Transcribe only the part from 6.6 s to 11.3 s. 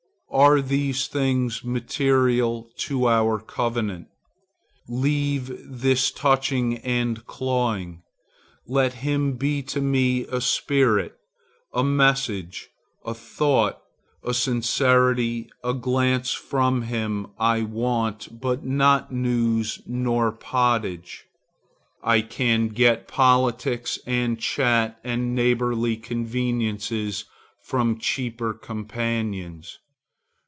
and clawing. Let him be to me a spirit.